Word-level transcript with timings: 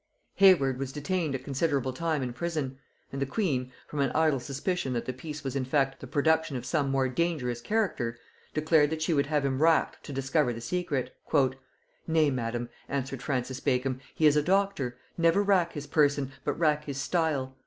Hayward 0.37 0.79
was 0.79 0.91
detained 0.91 1.35
a 1.35 1.37
considerable 1.37 1.93
time 1.93 2.23
in 2.23 2.33
prison; 2.33 2.79
and 3.11 3.21
the 3.21 3.25
queen, 3.27 3.71
from 3.85 3.99
an 3.99 4.09
idle 4.15 4.39
suspicion 4.39 4.93
that 4.93 5.05
the 5.05 5.13
piece 5.13 5.43
was 5.43 5.55
in 5.55 5.63
fact 5.63 5.99
the 5.99 6.07
production 6.07 6.55
of 6.57 6.65
some 6.65 6.89
more 6.89 7.07
dangerous 7.07 7.61
character, 7.61 8.17
declared 8.55 8.89
that 8.89 9.03
she 9.03 9.13
would 9.13 9.27
have 9.27 9.45
him 9.45 9.61
racked 9.61 10.03
to 10.03 10.11
discover 10.11 10.53
the 10.53 10.59
secret. 10.59 11.15
"Nay, 12.07 12.31
Madam," 12.31 12.67
answered 12.89 13.21
Francis 13.21 13.59
Bacon, 13.59 14.01
"he 14.15 14.25
is 14.25 14.35
a 14.35 14.41
Doctor; 14.41 14.97
never 15.19 15.43
rack 15.43 15.73
his 15.73 15.85
person, 15.85 16.31
but 16.43 16.57
rack 16.57 16.85
his 16.85 16.99
style. 16.99 17.55